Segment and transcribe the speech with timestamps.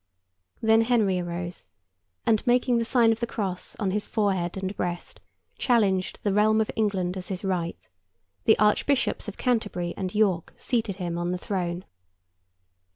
[0.63, 1.67] Then Henry arose,
[2.25, 5.19] and, making the sign of the cross on his forehead and breast,
[5.59, 7.87] challenged the realm of England as his right;
[8.45, 11.85] the archbishops of Canterbury and York seated him on the throne.